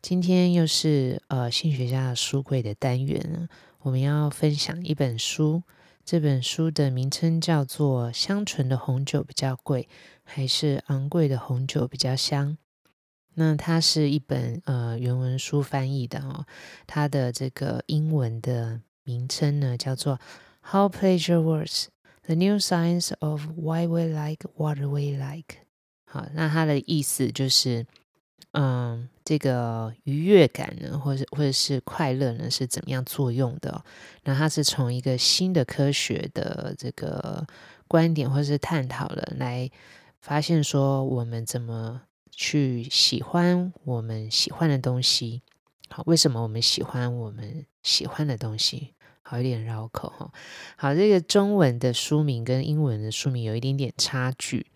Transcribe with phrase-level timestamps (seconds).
[0.00, 3.48] 今天又是呃性学家的书柜的单元，
[3.80, 5.64] 我们要分享一本书。
[6.04, 9.88] 这本书的名称叫做《香醇的红酒比较贵，
[10.22, 12.52] 还是昂贵的红酒比较香》。
[13.34, 16.46] 那它是一本呃原文书翻译的哦，
[16.86, 20.16] 它的这个英文的名称呢叫做
[20.70, 21.86] 《How Pleasure Works:
[22.22, 25.42] The New Science of Why We Like What We Like》。
[26.04, 27.84] 好，那它的意思就是。
[28.52, 33.84] 嗯，这个愉悦感呢，或者或者是快乐呢，是怎么样作用的？
[34.24, 37.46] 那它是从一个新的科学的这个
[37.86, 39.70] 观点，或者是探讨了，来
[40.20, 45.42] 发现说我们怎么去喜欢我们喜欢的东西。
[45.90, 48.94] 好，为什么我们喜欢我们喜欢的东西？
[49.22, 50.32] 好，有点绕口哈。
[50.76, 54.66] 好，这个中文的书名跟英文的书名有一点点差距。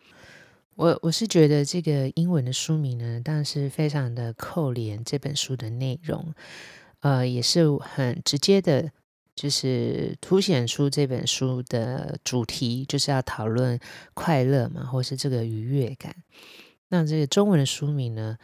[0.82, 6.34] 我我是觉得这个英文的书名呢，当然是非常的扣连这本书的内容，
[7.02, 8.90] 呃，也是很直接的，
[9.36, 13.78] 就是凸显出这本书的主题就是要讨论
[14.12, 16.16] 快乐嘛，或是这个愉悦感。
[16.88, 18.36] 那这个中文的书名呢，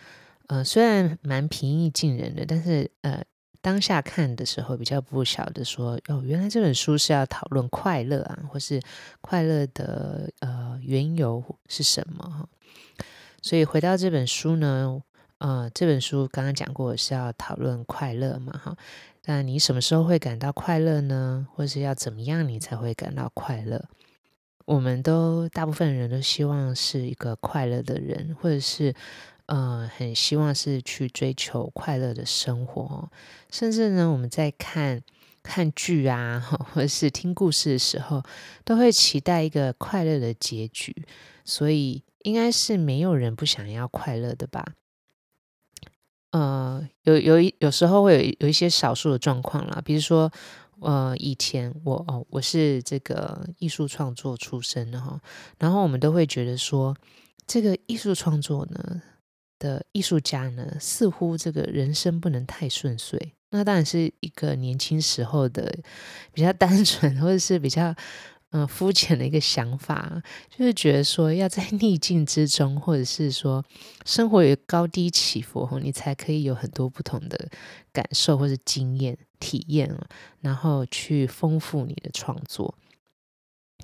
[0.46, 3.20] 呃，虽然蛮平易近人的，但是呃。
[3.60, 8.80] 当下看的时候比较不晓得说哦，原来这本书是要讨论快乐啊，或是
[9.20, 10.57] 快乐的呃
[10.88, 12.48] 缘由是什么哈。
[13.42, 15.02] 所以回到这本书呢，
[15.38, 18.76] 呃，这本书刚刚讲过是要讨论快乐嘛哈。
[19.26, 21.46] 那你什么时候会感到快乐呢？
[21.54, 23.84] 或是要怎么样你才会感到快乐？
[24.64, 28.94] 我们都大部分人都希望是一个快乐的人，或者是。
[29.48, 33.10] 呃，很希望是去追求快乐的生活，
[33.50, 35.00] 甚至呢，我们在看
[35.42, 38.22] 看剧啊，或者是听故事的时候，
[38.64, 41.04] 都会期待一个快乐的结局。
[41.44, 44.64] 所以，应该是没有人不想要快乐的吧？
[46.30, 50.30] 呃，有有一有时候会有有一些少数的状况啦，比如说，
[50.80, 55.20] 呃，以前我哦，我是这个艺术创作出身的哈，
[55.58, 56.96] 然后我们都会觉得说，
[57.46, 59.02] 这个艺术创作呢。
[59.60, 63.32] 的艺术家呢，似乎这个人生不能太顺遂。
[63.50, 65.74] 那当然是一个年轻时候的
[66.32, 67.94] 比较单纯，或者是比较
[68.50, 73.62] 嗯、肤浅的一个想法，就是觉得说要在逆境之中，或者是说
[74.06, 77.50] 生活有高低起伏，你才可以有很多不同的
[77.92, 79.94] 感受或者经验体验，
[80.40, 82.74] 然后去丰富你的创作。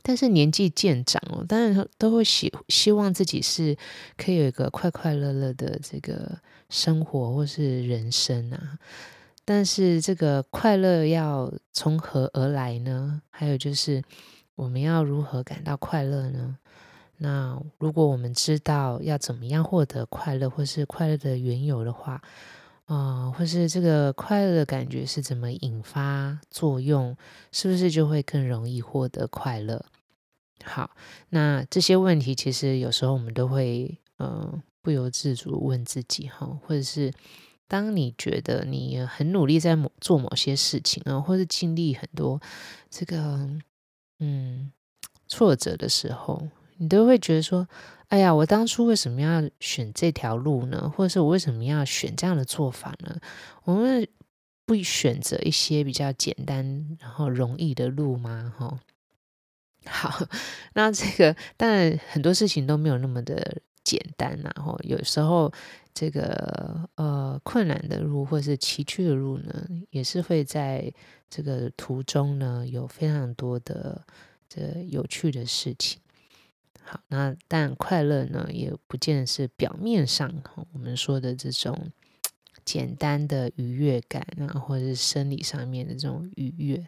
[0.03, 3.77] 但是年纪渐长哦，当然都会希希望自己是
[4.17, 6.39] 可以有一个快快乐乐的这个
[6.71, 8.79] 生活或是人生啊。
[9.45, 13.23] 但是这个快乐要从何而来呢？
[13.31, 14.03] 还有就是
[14.55, 16.59] 我们要如何感到快乐呢？
[17.19, 22.21] 那如果我们知道要怎么样获得快乐，或是快乐的缘由的话，
[22.87, 27.17] 啊、或是这个快乐的感觉是怎么引发作用，
[27.53, 29.85] 是不是就会更容易获得快乐？
[30.65, 30.91] 好，
[31.29, 37.13] 那这些问题其实有时候我们都会，嗯、不由自主问自己哈，或者是
[37.75, 42.41] 当你觉得你很努力在某做某些事情啊，或者经历很多
[42.89, 43.51] 这个
[44.21, 44.71] 嗯
[45.27, 46.47] 挫折的时候，
[46.77, 47.67] 你都会觉得说，
[48.11, 50.89] 哎呀，我当初为什么要选这条路呢？
[50.95, 53.19] 或者是我为什么要选这样的做法呢？
[53.65, 54.07] 我们
[54.65, 58.55] 不选择一些比较简单然后容易的路吗？
[58.57, 58.79] 哈。
[59.87, 60.29] 好，
[60.75, 65.53] 那这个当然很多事情都没有那么的简单，然后有时候
[65.95, 70.93] 这个呃困难的路或是崎岖的路呢，也是会在
[71.31, 74.05] 这个途中呢有非常多的
[74.49, 76.01] 这有趣的事情。
[76.83, 80.31] 好，那但快乐呢也不见得是表面上
[80.73, 81.91] 我们说的这种
[82.65, 86.87] 简单的愉悦感啊，或者是生理上面的这种愉悦。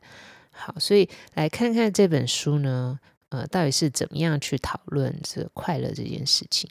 [0.51, 2.99] 好，所以来看看这本书呢，
[3.29, 6.69] 呃，到底是怎么样去讨论这快乐这件事情。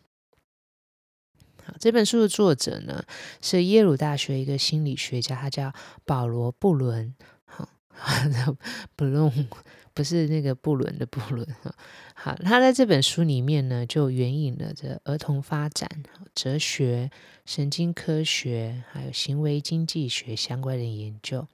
[1.79, 3.03] 这本书的作者呢
[3.41, 5.73] 是耶鲁大学一个心理学家，他叫
[6.05, 7.13] 保罗·布伦。
[7.45, 7.69] 好，
[8.95, 9.47] 布伦
[9.93, 11.73] 不是那个布伦的布伦哈。
[12.13, 15.89] 好，他在这本书里面呢，就援引了这儿童发展、
[16.33, 17.09] 哲学、
[17.45, 21.47] 神经科学还有行为经济学相关的研究。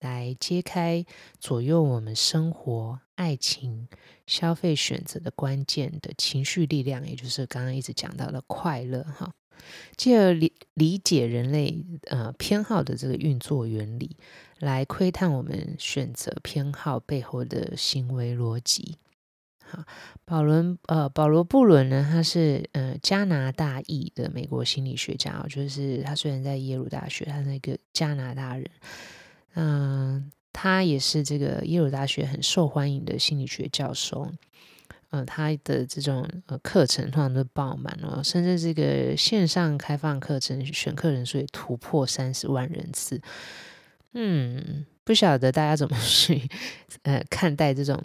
[0.00, 1.06] 来揭开
[1.40, 3.88] 左右我们生活、爱情、
[4.26, 9.32] 消费选择的关键的情绪力量，也就是刚刚一直讲到的快乐哈。
[9.96, 14.16] 进而理理解人类呃偏好的这个运作原理，
[14.58, 18.96] 来窥探我们选择偏好背后的行为逻辑。
[19.66, 19.84] 好，
[20.24, 28.68] 保伦呃保罗布伦呢，他是呃加拿大裔的美国心理学家，就是他虽然在耶鲁大学，他是那个加拿大人，
[29.54, 34.30] 嗯、他也是这个耶鲁大学很受欢迎的心理学教授。
[35.14, 43.20] 呃，他的这种呃课程通常都爆满了，甚至这个线上开放课程选课人数也突破三十万人次。
[44.14, 46.50] 嗯，不晓得大家怎么 去
[47.02, 48.02] 呃看待这种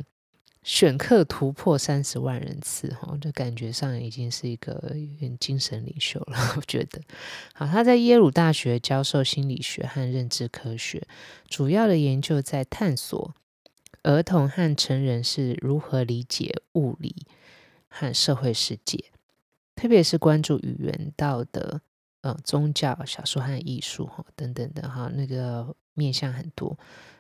[0.61, 4.93] 选课突破三十万人次哈，就感觉上已经是一个
[5.39, 6.37] 精神领袖了。
[6.57, 7.01] 我觉得，
[7.55, 11.07] 好，他在耶鲁大学教授心理学和认知科学，
[11.47, 13.33] 主要的研究在探索。
[14.09, 17.27] 儿童和成人是如何理解物理
[17.87, 19.05] 和社会世界，
[19.75, 21.81] 特别是关注语言、道德、
[22.21, 26.75] 呃、宗教、小说和艺术哈等等的哈，那个面向很多。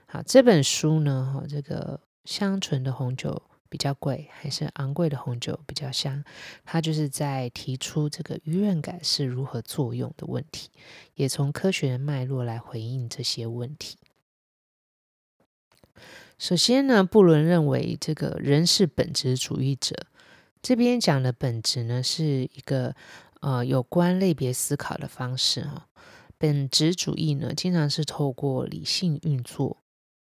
[0.07, 3.39] 好，这本书呢，哈，这个香醇的红酒
[3.69, 6.23] 比较贵，还是昂贵的红酒比较香？
[6.65, 10.71] 它就是在提出这个愉悦感是如何作用的问题，
[11.13, 13.98] 也从科学的脉络来回应这些问题。
[16.39, 19.93] 首先呢，布伦认为这个人是本质主义者。
[20.61, 22.95] 这边讲的本质呢，是一个
[23.41, 25.89] 呃有关类别思考的方式哈。
[26.37, 29.83] 本质主义呢，经常是透过理性运作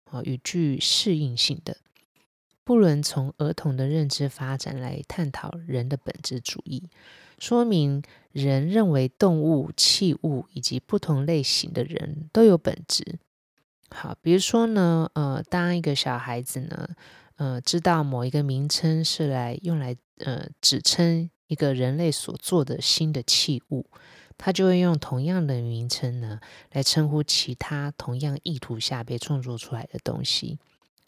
[0.06, 1.77] 啊，与具适应性的。
[2.63, 6.89] 布伦从儿童的认知发展来探讨人的本质主义，
[7.38, 8.01] 说明
[8.31, 13.19] 人认为动物、器物以及不同类型的人都有本质。
[13.91, 16.89] 好，比如说呢，呃，当一个小孩子呢，
[17.38, 23.89] 呃，知道某一个名称是来用来呃指称一个人类所做的新的器物，
[24.38, 26.39] 他就会用同样的名称呢
[26.71, 30.59] 来称呼其他同样意图下被创作出来的东西。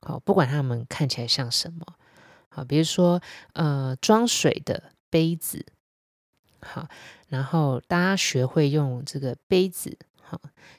[0.01, 1.85] 好，不管他们看起来像什么。
[2.49, 3.21] 好，比如说
[3.53, 5.65] 呃装水的杯子。
[6.63, 6.87] 好，
[7.27, 9.97] 然后大家学会用这个杯子。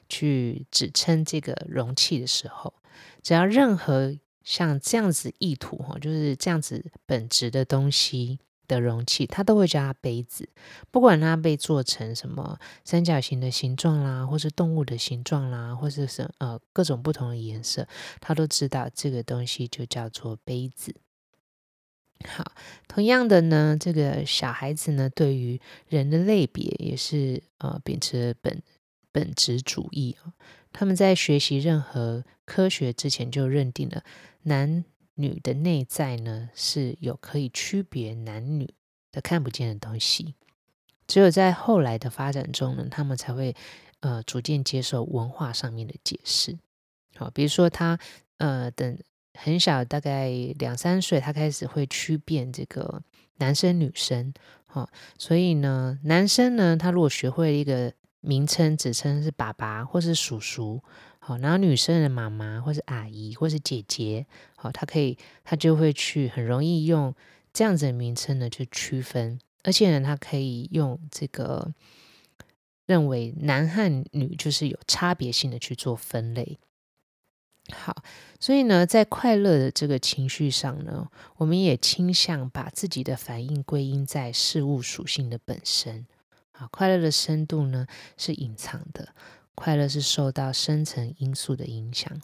[0.07, 2.73] 去指称这个容器的时候，
[3.21, 10.49] 只要任何像这样子意图哈，就是这样子本质的东西的容器，它都会叫它杯子。
[10.91, 17.87] 不管它被做成什么三角形的形状啦，或是动物的形状啦，或者是呃各种不同的颜色，
[18.19, 20.95] 它都知道这个东西就叫做杯子。
[22.25, 22.53] 好，
[22.87, 28.61] 同样的呢，这个小孩子呢，对于人的类别也是呃秉持本。
[29.13, 30.33] 本质主义啊，
[30.73, 34.03] 他们在学习任何科学之前就认定了
[34.41, 34.83] 男
[35.13, 38.73] 女的内在呢是有可以区别男女
[39.11, 40.33] 的看不见的东西。
[41.05, 43.55] 只有在后来的发展中呢，他们才会
[43.99, 46.57] 呃逐渐接受文化上面的解释。
[47.15, 47.99] 好，比如说他
[48.37, 48.97] 呃等
[49.35, 53.03] 很小，大概两三岁，他开始会区辨这个
[53.37, 54.33] 男生女生。
[54.65, 54.89] 好，
[55.19, 57.93] 所以呢，男生呢，他如果学会一个。
[58.23, 60.81] 名称指称是爸爸或是叔叔，
[61.19, 64.25] 好，然后女生的妈妈或是阿姨或是姐姐，
[64.55, 67.13] 好，他可以，他就会去很容易用
[67.51, 71.73] 这样子的名称呢去区分，而且呢，他可以用这个
[72.85, 76.57] 认为男和女就是有差别性的去做分类。
[77.73, 78.03] 好，
[78.39, 86.05] 所以呢，在快乐的这个情绪上呢，我们也倾向把自己的反应归因在事物属性的本身。
[86.71, 87.85] 快乐的深度呢
[88.17, 89.09] 是隐藏的，
[89.55, 92.21] 快乐是受到深层因素的影响，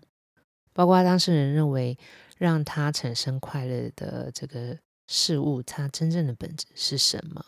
[0.73, 1.97] 包括当事人认为
[2.37, 4.77] 让他产生快乐的这个
[5.07, 7.45] 事物，它真正的本质是什么？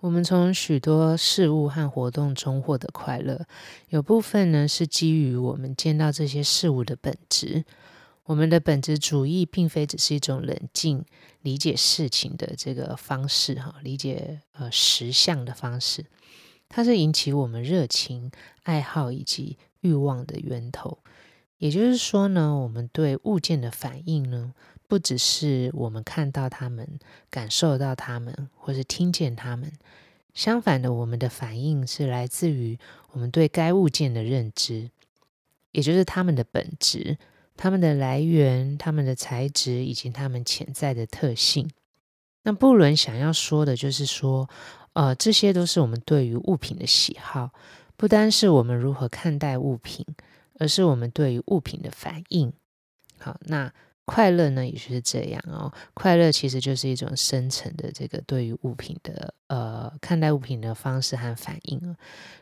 [0.00, 3.46] 我们从许多事物和活动中获得快乐，
[3.88, 7.64] 有部分呢是基于我们见到这些事物的本质。
[8.24, 11.04] 我们的本质主义并非只是一种冷静
[11.40, 16.06] 理解事情的这个方式，哈，理解呃实相的方式，
[16.68, 18.30] 它是引起我们热情、
[18.62, 20.98] 爱好以及欲望的源头。
[21.58, 24.54] 也就是说呢，我们对物件的反应呢，
[24.86, 26.98] 不只是我们看到它们、
[27.28, 29.72] 感受到它们，或是听见它们。
[30.32, 32.78] 相反的，我们的反应是来自于
[33.10, 34.90] 我们对该物件的认知，
[35.72, 37.18] 也就是它们的本质。
[37.62, 41.70] 它们的来源、它们的材质以及它们潜在的特性。
[42.42, 44.50] 那布伦想要说的就是说，
[44.94, 47.52] 呃，这些都是我们对于物品的喜好，
[47.96, 50.04] 不单是我们如何看待物品，
[50.58, 52.52] 而是我们对于物品的反应。
[53.18, 53.72] 好，那
[54.04, 55.72] 快乐呢，也就是这样哦。
[55.94, 61.96] 快乐其实就是一种深层的这个对于物品的呃看待物品的方式和反应哦。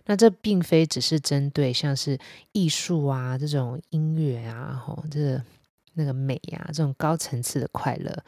[0.07, 2.19] 那这并非只是针对像是
[2.52, 5.45] 艺术啊这种音乐啊，吼，这个
[5.95, 8.25] 那个美呀、啊、这种高层次的快乐，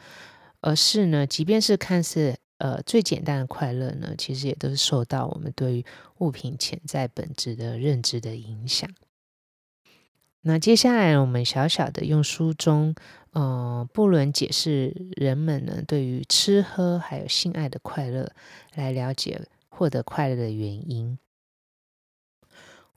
[0.61, 5.85] 而是呢，即便是看似呃最简单的快乐呢，其实也都是受到我们对于
[6.19, 8.87] 物品潜在本质的认知的影响。
[10.45, 12.93] 那接下来，我们小小的用书中，
[13.31, 18.29] 呃，布伦解释人们呢对于吃喝还有性爱的快乐，
[18.75, 21.17] 来了解获得快乐的原因。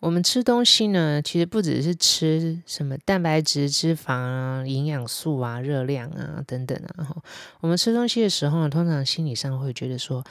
[0.01, 7.23] 我们吃东西呢，其实不只是吃什么蛋白质、脂肪啊、营养素啊、热量啊等等啊。
[7.61, 10.25] 我们吃东西的时候呢，通常心理上会觉得说，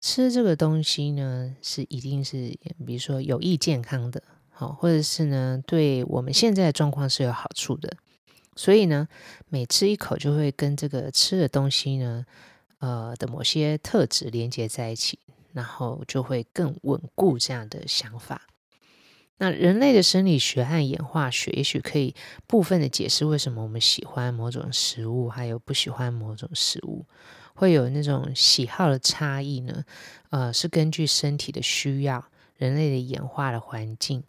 [0.00, 4.22] 吃这个东西呢，是一定是，比如说有益健康的。
[4.60, 7.96] 好，或者是呢，对我们现在的状况是有好处的，
[8.54, 9.08] 所以呢，
[9.48, 12.26] 每吃一口就会跟这个吃的东西呢，
[12.78, 15.18] 呃的某些特质连接在一起，
[15.54, 18.42] 然后就会更稳固这样的想法。
[19.38, 22.14] 那人类的生理学和演化学也许可以
[22.46, 27.06] 部分的解释为什么我们喜欢某种食物，还有不喜欢某种食物，
[27.54, 29.84] 会有那种喜好的差异呢？
[30.28, 32.22] 呃，是根据身体的需要、
[32.58, 34.22] 人类的演化的环境。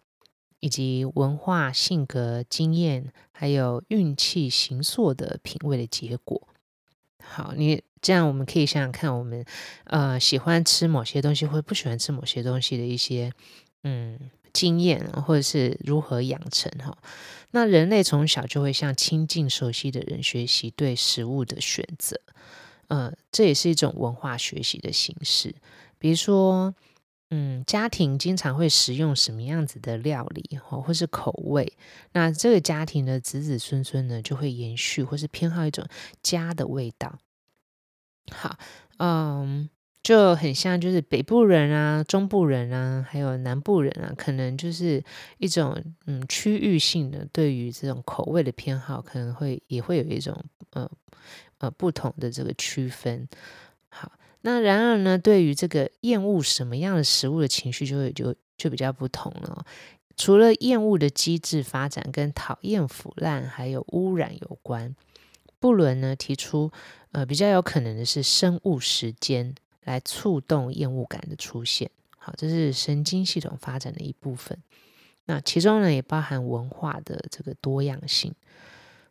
[0.62, 6.40] 以及文化、性格、经验，还有运气、形塑的品味的结果。
[7.20, 9.44] 好，你这样我们可以想想看，我们
[9.86, 13.32] 呃喜欢吃某些东西，或不喜欢吃某些东西的一些
[13.82, 16.96] 嗯经验，或者是如何养成哈。
[17.50, 22.20] 那人类从小就会向亲近、熟悉的人学习对食物的选择，
[22.86, 25.56] 呃，这也是一种文化学习的形式，
[25.98, 26.72] 比如说。
[27.34, 31.72] 嗯，家庭经常会食用什么样子的料理，或或是口味？
[32.12, 35.82] 那这个家庭的子子孙孙呢，就会延续或是偏好一种
[36.22, 37.18] 家的味道。
[38.30, 38.58] 好，
[38.98, 39.70] 嗯，
[40.02, 45.02] 就很像就是北部人啊、中部人啊，还有南部人啊，可能就是
[45.38, 50.36] 一种嗯区域性的对于这种口味的偏好，可能会也会有一种
[50.72, 50.86] 呃
[51.56, 53.26] 呃不同的这个区分。
[53.88, 54.12] 好。
[54.44, 59.64] 那然而呢，对于这个厌恶什么样的食物的情绪就会就就比较不同了。
[60.16, 64.94] 除了厌恶的机制发展跟讨厌腐烂还有污染有关，
[65.60, 66.70] 布伦呢提出，
[67.12, 71.88] 呃，比较有可能的是生物时间来触动厌恶感的出现。
[72.18, 74.58] 好，这是神经系统发展的一部分。
[75.26, 78.34] 那其中呢也包含文化的这个多样性。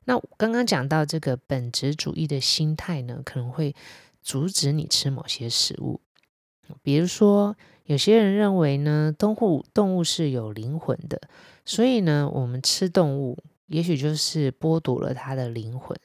[0.04, 3.74] 那刚刚讲到这个本质主义的心态呢，可能会。
[4.22, 6.00] 阻止你吃某些食物，
[6.82, 11.20] 比如说，有些人认为呢，动物动物是有灵魂的，
[11.66, 15.98] 所以呢，我们吃动物，也许就是剥夺了它的灵魂。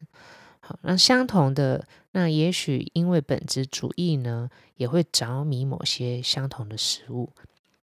[0.61, 7.31] 好，那相同的，那也许因为本质主义呢，也会着迷某些相同的食物，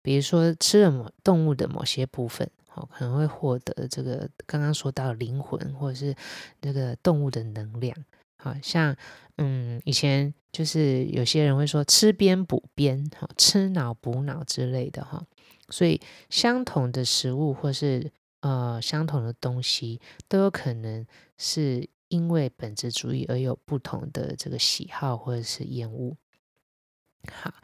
[0.03, 6.15] 比如说吃了某动物的某些部分，好，可能会获得这个刚刚说到灵魂，或者是
[6.61, 7.97] 那个动物的能量。
[8.37, 8.95] 好像，
[9.40, 15.25] 嗯，以前就是有些人会说吃边补边，哈，吃脑补脑之类的，哈，
[15.68, 26.16] 所以相同的食物或是呃相同的东西，都有可能是因为本质主义而有不同的这个喜好或者是厌恶。
[27.30, 27.54] 好，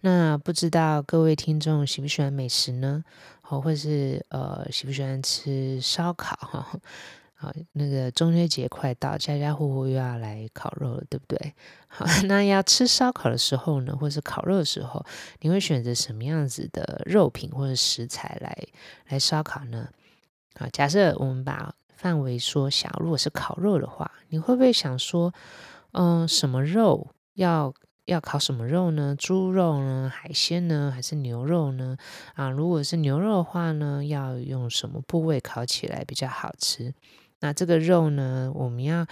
[0.00, 3.02] 那不知道各位听众喜不喜欢美食呢？
[3.40, 6.36] 好，或是呃喜不喜欢吃烧烤？
[6.36, 6.80] 哈。
[7.42, 11.54] 好，那个中秋节快到，家家户户又要来烤肉了，对不对？
[11.88, 15.04] 好， 那要吃烧烤的时候呢，或是烤肉的时候，
[15.40, 18.56] 你会选择什么样子的肉品或者食材来
[19.08, 19.88] 来烧烤呢？
[20.54, 25.34] 好，假设我们把范围缩小，如果是烤肉的话，你会不会想说，
[25.90, 29.16] 嗯，什么肉要要烤什么肉呢？
[29.18, 30.08] 猪肉呢？
[30.14, 30.92] 海鲜呢？
[30.94, 31.96] 还是牛肉呢？
[32.34, 36.94] 啊，如果是牛肉的话呢，要用什么部位烤起来比较好吃？
[37.42, 39.04] 那这个肉呢，我们要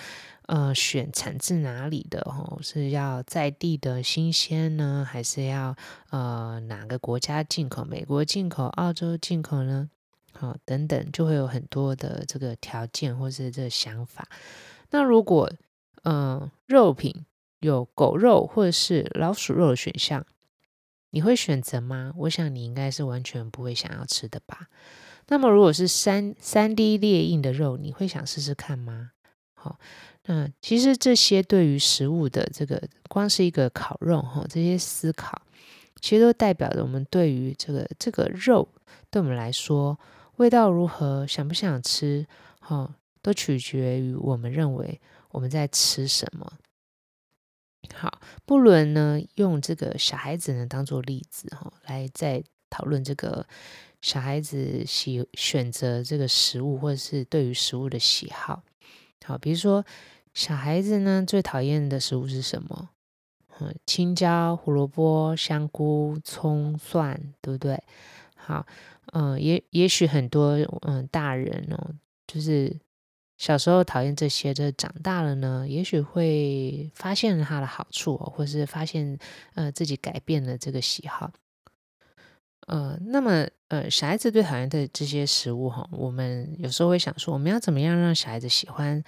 [0.47, 2.61] 呃选产自哪里的哦？
[2.63, 5.77] 是要在地的新鲜呢，还是要
[6.11, 7.85] 呃哪个国家进口？
[7.85, 9.91] 美国进口、澳洲进口呢？
[10.33, 14.29] 好、等等，就会有很多的这个条件或是这个想法。
[14.91, 15.53] 那如果
[16.05, 17.27] 呃肉品
[17.59, 20.25] 有狗肉或者是老鼠肉的选项，
[21.11, 22.13] 你会选择吗？
[22.17, 24.69] 我想你应该是完全不会想要吃的吧。
[25.31, 29.13] 那么，如果是三三 D 列印的肉，你会想试试看吗？
[29.55, 29.79] 好，
[30.25, 35.41] 那其实这些对于食物的这个，光是一个烤肉哈，这些思考，
[36.01, 38.69] 其实都代表着我们对于这个这个肉，
[39.09, 39.97] 对我们来说，
[40.37, 42.27] 味道如何，想不想吃，
[42.59, 46.55] 哈、哦，都取决于我们认为我们在吃什么。
[47.95, 53.47] 好，布伦呢用这个小孩子呢当做例子哈、哦，来再讨论这个
[54.03, 58.63] 小孩子喜选择这个食物，或者是对于食物的喜好。
[59.25, 59.85] 好，比如说
[60.35, 62.91] 小孩子呢最讨厌的食物是什么？
[63.59, 67.83] 嗯，青椒、胡萝卜、香菇、葱、蒜，对不对？
[68.35, 68.67] 好，
[69.13, 70.53] 嗯，也也许很多
[70.83, 71.95] 嗯大人哦，
[72.27, 72.79] 就是。
[73.41, 79.19] 小时候讨厌这些，这长大了呢，也许会发现它的好处，或是发现
[79.55, 81.33] 呃自己改变了这个喜好。
[82.71, 89.03] 呃，那么呃，小孩子最讨厌的这些食物哈，我们有时候会想说，我们要怎么样让小孩子喜欢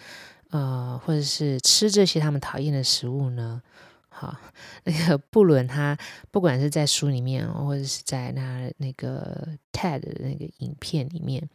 [0.50, 3.62] 呃，或者是吃这些他们讨厌的食物呢？
[4.08, 4.36] 好，
[4.82, 5.96] 那个布伦他
[6.32, 11.48] 不管是在书里面，或者是在那那个 TED 的那个影片里面。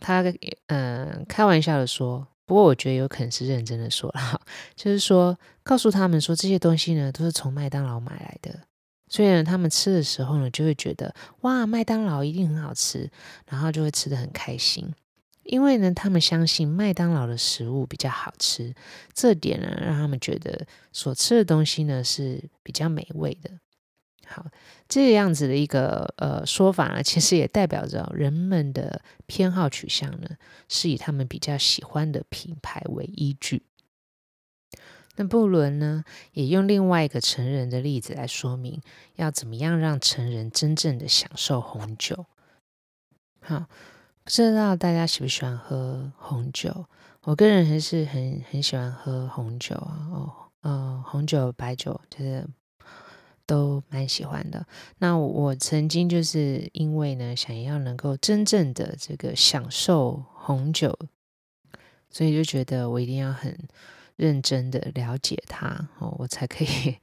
[0.00, 0.24] 他
[0.68, 4.40] 嗯开玩笑的说，不过我觉得有可能是认真的说了，
[4.74, 8.60] 就是说告诉他们说，这些东西呢都是从麦当劳买来的，
[9.10, 13.10] 所以呢他们吃的时候呢就会觉得哇麦当劳一定很好吃，
[13.46, 14.88] 然后就会吃得很开心，
[15.42, 18.74] 因为呢他们相信麦当劳的食物比较好吃，
[19.12, 23.50] 这点呢让他们觉得所吃的东西呢是比较美味的。
[24.26, 24.46] 好，
[24.88, 30.28] 这个样子的一个呃说法呢，其实也代表着人们的偏好取向呢，
[30.68, 33.64] 是以他们比较喜欢的品牌为依据。
[35.20, 38.80] 那布伦呢，也用另外一个成人的例子来说明，
[39.16, 42.24] 要怎么样让成人真正的享受红酒。
[43.40, 43.66] 好，
[44.24, 46.86] 不知道大家喜不喜欢喝红酒？
[47.24, 52.48] 我个人还是很很喜欢喝红酒啊，哦，呃，红酒、白酒就是。
[53.46, 54.64] 都蛮喜欢的。
[54.98, 60.96] 那我曾经就是因为呢，想要能够真正的这个享受红酒，
[62.10, 63.58] 所以就觉得我一定要很
[64.20, 66.94] 认真的了解它哦，我才可以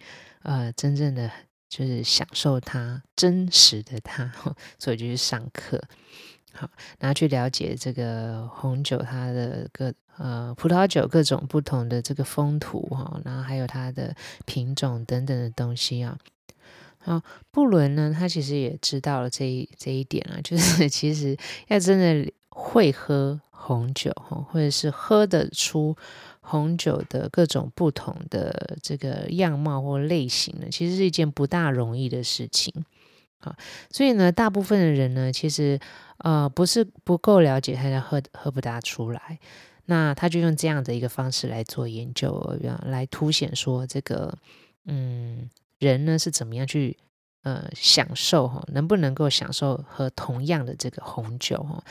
[0.44, 1.32] 呃真正的
[1.68, 4.32] 就是享受它真实的它。
[4.78, 5.82] 所以就去上课，
[6.54, 14.16] 好，然后去了解这个红酒它的各呃葡萄酒各种不同的这个风土哈，然后还有它的
[14.46, 16.16] 品种等等的东西啊。
[17.00, 21.36] 好，布伦呢，他其实也知道了这一这一点啊， 就是其实
[21.68, 24.12] 要真的会喝红酒，
[24.52, 25.96] 或者是喝得出
[26.50, 32.74] 红酒的各种不同的这个样貌或类型呢，其实是一件不大容易的事情。
[33.40, 33.56] 啊，
[33.92, 35.80] 所以呢，大部分的人呢，其实
[36.20, 39.40] 呃不是不够了解，他就喝喝不大出来。
[39.86, 44.38] 那他就用这样的一个方式来做研究，来凸显说这个
[44.86, 45.50] 嗯。
[45.80, 46.98] 人呢是怎么样去
[47.44, 48.66] 呃享受哈？
[48.74, 51.84] 能不能够享受喝同样的这个红酒哈？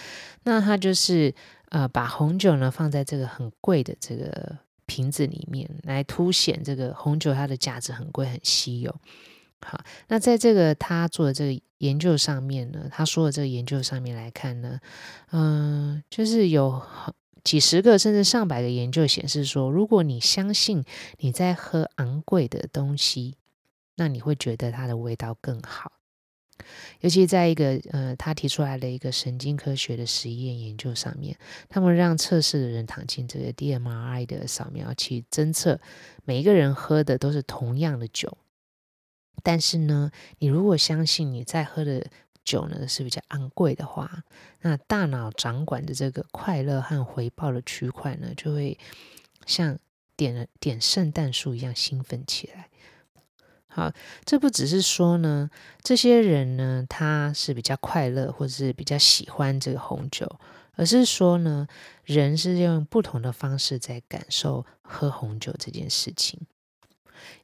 [0.42, 1.32] 那他就是
[1.70, 8.94] 呃把红酒呢放在这个很贵的这个瓶子里面，来凸显这个红酒它的价值很贵很稀有。
[9.60, 14.80] 好，那在这个他做的这个研究上面呢，他说的这个研究上面来看呢，
[15.32, 16.82] 嗯、就是有
[17.42, 20.84] 几十个甚至上百个研究显示说，如果你相信
[21.18, 23.36] 你在喝昂贵的东西。
[23.98, 25.90] 那你会觉得它的味道更好，
[27.00, 31.36] 尤其在一个呃，他提出来的一个神经科学的实验研究上面，
[31.68, 35.80] 他们让测试的人躺进这个 DMRI 的扫描器，侦测
[36.24, 38.36] 每一个人喝的都是同样的酒，
[39.42, 42.06] 但是呢，你如果相信你在喝的
[42.44, 44.24] 酒呢是比较昂贵的话，
[44.62, 48.78] 那大脑掌管的这个快乐和回报的区块呢，就会
[49.46, 49.78] 像
[50.16, 52.68] 点了点圣诞树一样兴奋起来。
[53.76, 53.92] 好，
[54.24, 55.50] 这不只是说呢，
[55.82, 60.26] 这些人呢，他是比较快乐，或者是比较喜欢这个红酒，
[60.76, 61.68] 而是说呢，
[62.02, 66.40] 人是用不同的方式在感受喝红酒这件事情。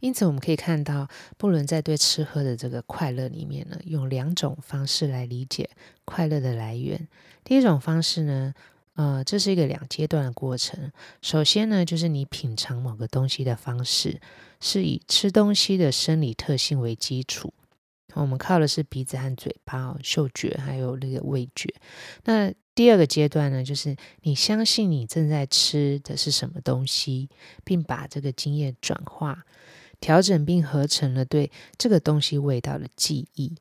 [0.01, 5.68] 因此，我们可以看到，布伦在对吃喝的这个快乐里面呢，用两种方式来理解
[6.07, 7.09] 快乐的来源。
[7.45, 8.55] 第一种方式呢，
[8.94, 10.92] 呃，这是一个两阶段的过程。
[11.20, 14.20] 首先呢，就是你品尝某个东西的方式。
[14.64, 17.52] 是以吃东西的生理特性为基础，
[18.14, 21.74] 我们靠的是鼻子和嘴巴、嗅觉还有那个味觉。
[22.22, 27.28] 那第二个阶段呢，就是你相信你正在吃的是什么东西，
[27.64, 29.44] 并把这个经验转化、
[29.98, 33.57] 调整并合成了对这个东西味道的记忆。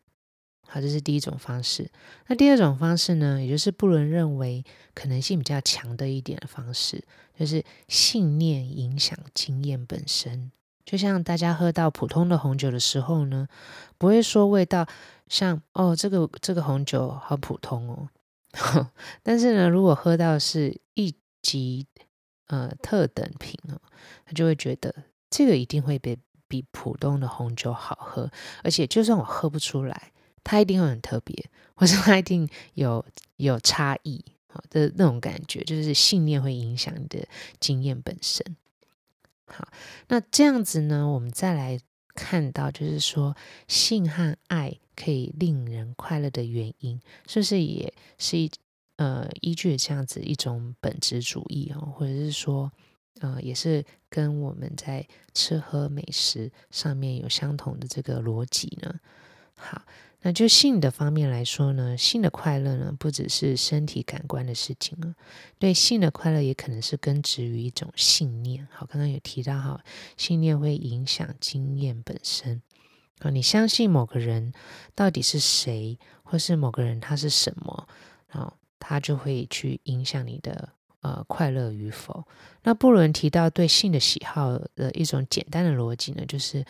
[0.73, 1.91] 好，这是第一种方式。
[2.27, 7.03] 那第二种方式呢，也就是布伦认为可能性比较强的一点的方式，
[7.37, 10.49] 就是信念影响经验本身。
[10.85, 13.49] 就像大家喝到普通的红酒的时候呢，
[13.97, 14.87] 不会说味道
[15.27, 18.07] 像哦，这个这个红酒好普通哦，
[19.21, 21.85] 但是呢，如果喝到是一级
[22.47, 23.75] 呃特等品哦，
[24.25, 24.95] 他就会觉得
[25.29, 28.31] 这个一定会比比普通的红酒好喝，
[28.63, 30.11] 而且就算我喝不出来，
[30.43, 33.05] 它一定会很特别，或者它一定有
[33.37, 37.27] 有差异好的那种感觉，就是信念会影响你的
[37.59, 38.55] 经验本身。
[39.45, 39.67] 好，
[40.07, 41.79] 那这样子呢，我们再来
[42.15, 43.35] 看到，就是说
[43.67, 48.51] 性和爱可以令人快乐的原因，是不是也是一
[48.97, 52.71] 呃依据这样子一种本质主义哦，或者是说
[53.19, 58.99] 呃也是跟我们在吃喝美食上面有相同的这个逻辑呢？
[59.55, 59.81] 好。
[60.23, 65.15] 那就性的方面来说呢，性的快乐呢，不只是身体感官的事情啊。
[65.57, 68.67] 对性的快乐，也可能是根植于一种信念。
[68.71, 69.83] 好，刚刚有提到哈，
[70.17, 72.61] 信念会影响经验本身
[73.17, 73.31] 啊。
[73.31, 74.53] 你相信某个人
[74.93, 77.87] 到底是谁，或是某个人他是什么，
[78.29, 80.69] 然后他就会去影响你的
[81.01, 82.23] 呃快乐与否。
[82.61, 86.63] 那布伦提到对性的喜好的一种简单的逻辑呢，就是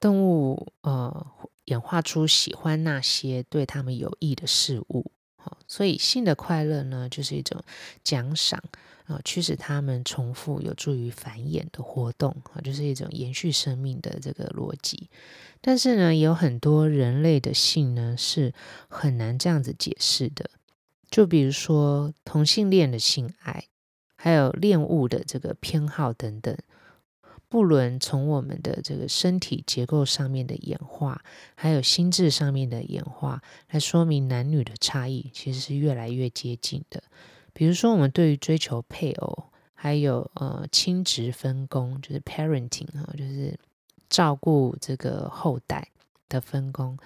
[0.00, 1.24] 动物呃。
[1.66, 7.62] 演化出喜欢那些对他们有益的事物，好，所以性的快乐呢，就是一种
[8.02, 8.62] 奖赏
[9.06, 15.08] 啊，驱使他们重复有助于繁衍的活动啊，就是一种延续生命的这个逻辑。
[15.60, 18.52] 但是呢，有很多人类的性呢是
[18.88, 20.50] 很难这样子解释的，
[21.10, 23.64] 就比如说同性恋的性爱，
[24.16, 26.56] 还有恋物的这个偏好等等。
[27.50, 31.20] 不伦从我们的这个身体结构上面的演化，
[31.56, 37.02] 还有心智上面的演化，来说明男女的差异其实是越来越接近的。
[37.52, 43.58] 比如说，我们对于追求配偶，还有呃亲职分工，就是 parenting 哈，就是
[44.08, 45.88] 照顾这个后代
[46.28, 46.96] 的分工，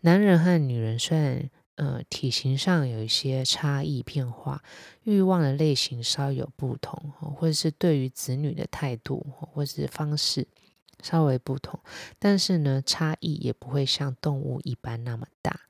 [0.00, 1.48] 男人和女人虽然。
[1.76, 4.62] 呃，体型上有一些差异变化，
[5.02, 10.46] 欲望的类型稍有不同，或者是对于子女的态度或者是方式
[11.02, 11.80] 稍微不同，
[12.18, 15.60] 但是呢，差异也不会像动物一般那么大。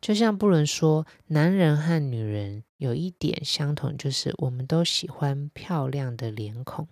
[0.00, 6.88] 就像布伦说，男人和女人有一点相同，就是我们都喜欢漂亮的脸孔，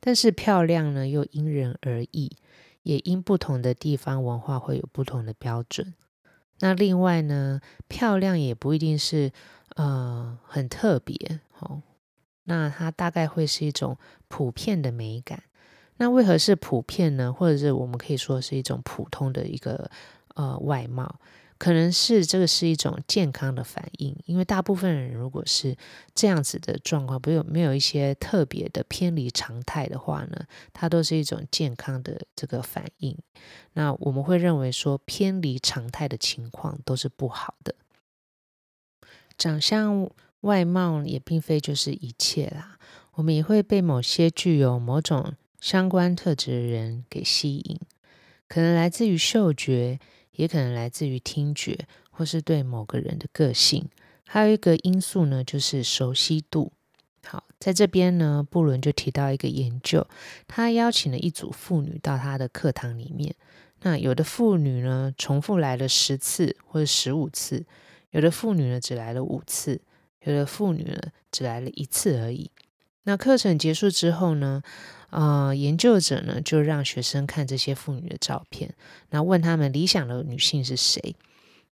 [0.00, 2.36] 但是漂亮呢又因人而异，
[2.82, 5.94] 也因不同的地方文化会有不同的标准。
[6.60, 9.32] 那另外呢，漂亮也不一定是
[9.76, 11.82] 呃很特别哦。
[12.44, 13.96] 那它大概会是一种
[14.28, 15.42] 普遍的美感。
[15.96, 17.32] 那为何是普遍呢？
[17.32, 19.90] 或者是我们可以说是一种普通的一个
[20.34, 21.20] 呃外貌？
[21.60, 25.76] 可能是这个是一种健康的反应，因为大部分人如果是
[26.14, 33.14] 这样子的状况，没有没有一些特别的偏离常态的话呢，它都是一种健康的这个反应。
[33.74, 37.74] 那我们会认为说偏离常态的情况都是不好的。
[39.36, 42.78] 长相外貌也并非就是一切啦，
[43.16, 47.78] 我们也会被某些具有某种相关特质的人给吸引，
[48.48, 50.00] 可能来自于嗅觉。
[50.40, 53.86] 也可能来自于听觉，或是对某个人的个性。
[54.26, 56.72] 还有一个因素呢，就是熟悉度。
[57.26, 60.06] 好，在这边呢，布伦就提到一个研究，
[60.48, 63.34] 他邀请了一组妇女到他的课堂里面。
[63.82, 67.64] 那有的妇女呢，重复来了十次或者十五次；
[68.12, 69.80] 有的妇女呢，只来了五次；
[70.22, 70.98] 有的妇女呢，
[71.30, 72.50] 只来了一次而已。
[73.02, 74.62] 那课程结束之后呢，
[75.10, 78.74] 呃，研究者呢就让学生看这些妇女的照片，
[79.10, 81.14] 那问他们理想的女性是谁？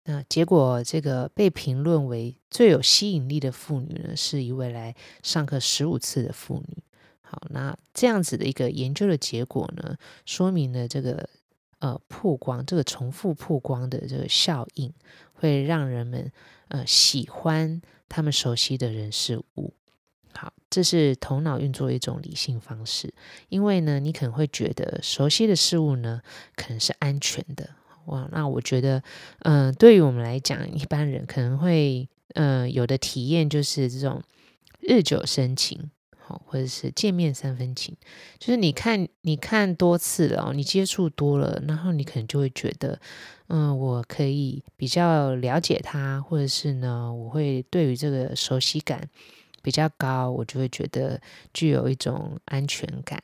[0.06, 6.84] 那结果这个被评论为最有吸引力的妇女呢，是一位来上课十五次的妇女。
[7.22, 11.28] 好，那这样子的一个研究的结果呢，说明了这个
[11.80, 14.94] 呃曝光，这个重复曝光的这个效应，
[15.34, 16.32] 会让人们
[16.68, 19.74] 呃喜欢他们熟悉的人事物。
[20.38, 23.14] 好，这是头脑运作一种理性方式，
[23.48, 26.22] 因为呢，你可能会觉得熟悉的事物呢，
[26.56, 27.70] 可能是安全的。
[28.08, 29.02] 哇，那我觉得，
[29.40, 34.22] 嗯、对于我们来讲，一般人可能会，嗯、有的体验就是这种
[34.82, 37.96] 日久生情，或者是见面三分情，
[38.38, 43.00] 就是你看，你看多次了，你接触多了，然后你可能就会觉得，
[43.48, 49.10] 嗯、我可以比较了解他，或者是呢，我会对于这个熟悉感。
[49.66, 51.20] 比较高，我就会觉得
[51.52, 53.20] 具有一种安全感。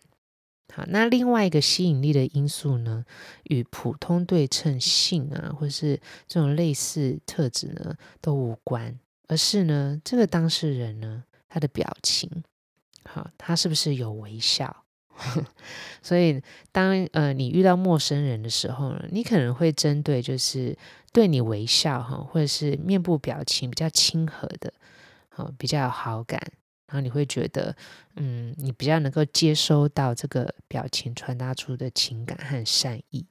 [0.74, 3.06] 好，那另外一个吸引力的因素呢，
[3.44, 12.44] 与普通对称性啊，或是这种类似特质呢，都无关，而是呢，这个当事人呢，他的表情，
[13.04, 14.84] 好，他是不是有微笑？
[16.02, 20.76] 所以当呃你遇到陌生人的时候呢，你可能会针对就是
[21.14, 24.74] 对你微笑哈，或者是面部表情比较亲和的，
[25.34, 26.40] 好比较有好感，
[26.88, 27.76] 然后你会觉得
[28.16, 33.26] 嗯，你比较能够接收到这个表情传达出的情感和善意。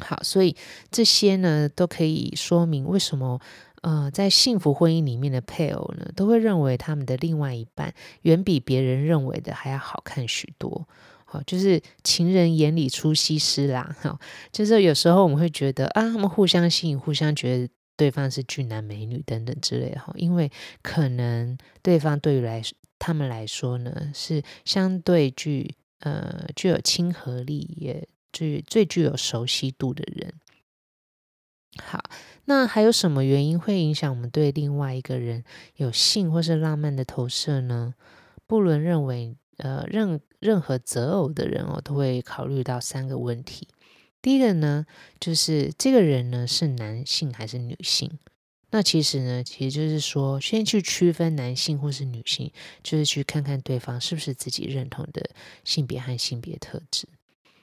[0.00, 0.56] 好，所以
[0.90, 3.40] 这些呢都可以说明为什么。
[3.80, 10.88] 呃，在幸福婚姻里面的配偶呢，都会认为他们的另外一半远比别人认为的还要好看许多。
[11.24, 13.96] 好，就是情人眼里出西施啦。
[14.00, 14.18] 哈，
[14.50, 19.94] 就是有时候我们会觉得啊，他们互相吸引，互相觉得对方是俊男美女等等之类。
[19.94, 22.62] 哈，因为可能对方对于来
[22.98, 30.32] 他们来说呢，是相对具呃具有亲和力，也具最具有熟悉度的人。
[31.82, 32.02] 好，
[32.46, 35.44] 那还有什么原因会影响我们对另外一个人
[35.76, 37.94] 有性或是浪漫的投射呢？
[38.46, 43.68] 布伦认为，呃，任任何择偶的人哦，都会考虑到三个问题。
[44.22, 44.86] 第一个呢，
[45.20, 48.18] 就是这个人呢是男性还是女性？
[48.70, 52.52] 那其实呢，其实就是说，先去区分男性或是女性，
[52.82, 55.30] 就是去看看对方是不是自己认同的
[55.64, 57.08] 性别和性别特质。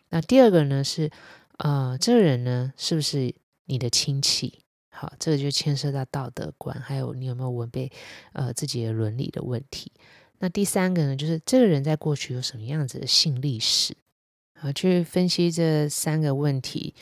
[0.09, 1.11] 那第二个呢是，
[1.57, 3.33] 呃，这个人呢是不是？
[3.67, 4.59] 你的亲戚，
[4.91, 7.91] 好，这个就牵涉到道德观，还有你有没有违背
[8.33, 9.91] 呃自己的伦理的问题。
[10.37, 13.97] 那第三个呢，就是这个人在过去有什么样子的性历史，
[14.57, 16.95] 好，去分析这三个问题，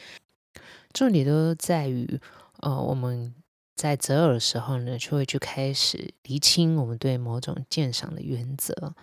[0.91, 2.19] 重点都在于，
[2.61, 3.33] 呃，我们
[3.75, 8.95] 在择偶的时候呢，就会去开始厘清我们对某种鉴赏的原则。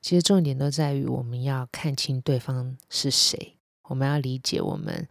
[0.00, 5.06] 其实重点都在于我们要看清对方是谁，我们要理解我们。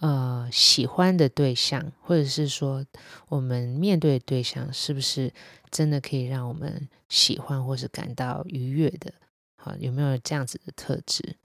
[0.00, 2.84] 呃，喜欢的对象，或者是说
[3.28, 5.32] 我们面对的对象，是不是
[5.70, 9.14] 真的可以让我们喜欢或是感到愉悦的？
[9.54, 11.36] 好，有没有这样子的特质？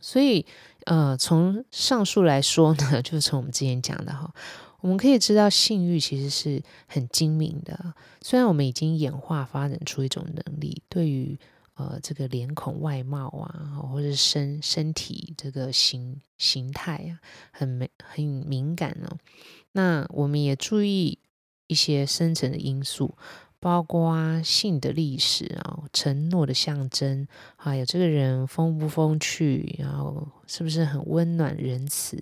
[0.00, 0.44] 所以
[0.84, 4.32] 呃，从上述来说呢， 就是从我们之前讲的哈，
[4.80, 7.94] 我们可以知道性欲其实是很精明的。
[8.22, 11.38] 虽然我们已经演化发展出一种能力，对于
[11.74, 17.20] 呃，这个脸孔外貌啊，或者是身身体这个形形态啊，
[17.50, 19.18] 很敏很敏感哦。
[19.72, 21.18] 那我们也注意
[21.66, 23.14] 一些深层的因素，
[23.66, 27.26] 包括性的历史啊，承诺的象征，
[27.56, 32.16] 还有这个人风不风趣，然后是不是很温暖仁慈。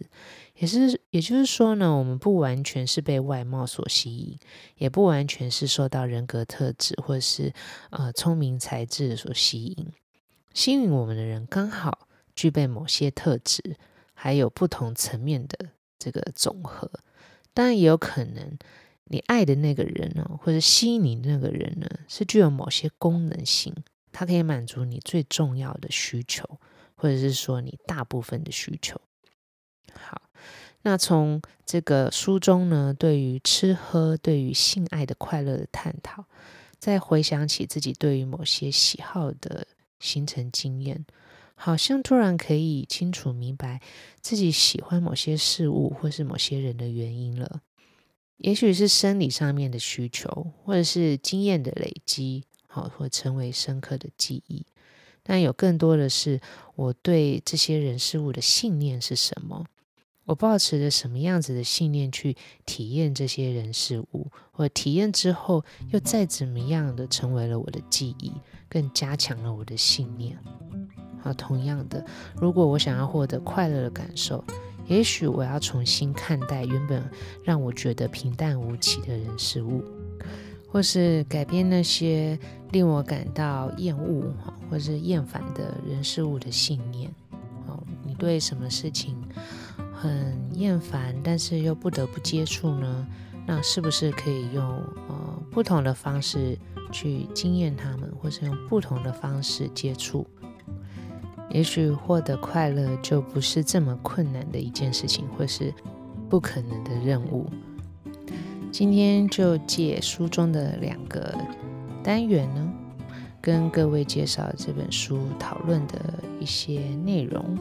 [0.54, 4.38] 也是，也就是说呢，我们不完全是被外貌所吸引，
[4.78, 7.52] 也不完全是受到人格特质或是
[7.90, 9.88] 呃聪明才智所吸引。
[10.54, 13.76] 吸引我们的人刚好具备某些特质，
[14.14, 15.58] 还有不同层面的
[15.98, 16.90] 这个总和。
[17.52, 18.56] 当然，也有可能
[19.04, 23.74] 你爱的那个人呢，或者吸引你的那个人呢，是具有某些功能性，
[24.12, 26.58] 它可以满足你最重要的需求，
[26.94, 29.00] 或者是说你大部分的需求。
[29.92, 30.22] 好。
[30.86, 36.26] 那从这个书中呢，对于吃喝、对于性爱的快乐的探讨，
[36.78, 39.66] 再回想起自己对于某些喜好的
[39.98, 41.06] 形成经验，
[41.54, 43.80] 好像突然可以清楚明白
[44.20, 47.62] 自己喜欢某些事物或是某些人的原因了。
[48.38, 54.66] 也许是生理上面的需求，或者是经验的累积，好，或成为深刻的记忆。
[55.22, 56.40] 但有更多的是
[56.74, 59.64] 我对这些人事物的信念是什么？
[60.26, 68.32] 我抱持着什么样子的信念去体验这些人事物，或体验之后又再怎么样的成为了我的记忆，
[68.68, 70.38] 更加强了我的信念。
[71.20, 72.04] 好，同样的，
[72.36, 74.42] 如果我想要获得快乐的感受，
[74.86, 77.02] 也许我要重新看待原本
[77.42, 79.82] 让我觉得平淡无奇的人事物，
[80.68, 82.38] 或是改变那些
[82.72, 84.34] 令我感到厌恶
[84.70, 87.10] 或是厌烦的人事物的信念。
[87.66, 89.16] 哦，你对什么事情
[89.92, 93.06] 很厌烦，但是又不得不接触呢？
[93.46, 94.64] 那是不是可以用
[95.08, 96.58] 呃不同的方式
[96.90, 100.26] 去经验他们，或是用不同的方式接触？
[101.54, 105.72] 也许获得快乐就不是这么困难的一件事情，或是
[106.28, 107.46] 不可能的任务。
[108.72, 111.32] 今天就借书中的两个
[112.02, 112.72] 单元呢，
[113.40, 115.94] 跟各位介绍这本书讨论的
[116.40, 117.56] 一些内容。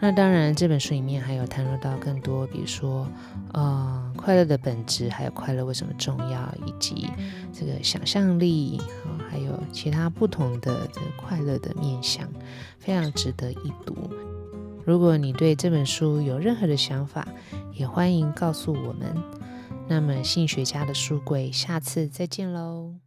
[0.00, 3.06] 那当然，这本书里面还有谈论到更多，比如说，
[3.52, 3.95] 呃，
[4.26, 7.08] 快乐的本质，还有快乐为什么重要，以及
[7.52, 12.28] 这个想象力，啊，还有其他不同的这个快乐的面向，
[12.80, 13.94] 非常值得一读。
[14.84, 17.28] 如果你对这本书有任何的想法，
[17.72, 19.14] 也欢迎告诉我们。
[19.86, 23.05] 那么，性学家的书柜，下次再见喽。